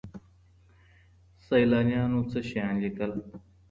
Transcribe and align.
سيلانيانو 1.47 2.19
څه 2.31 2.39
شيان 2.49 2.75
ليکل؟ 2.83 3.11